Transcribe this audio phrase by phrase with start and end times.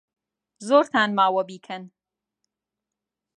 [0.67, 1.83] زۆرتان ماوە بیکەن.